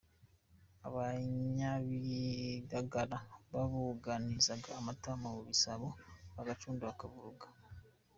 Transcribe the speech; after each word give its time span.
Abanyabigagara: 0.87 3.17
Babuganizaga 3.51 4.69
amata 4.79 5.11
mu 5.21 5.31
bisabo 5.47 5.87
bagacunda 6.35 6.83
bakavuruga. 6.89 7.45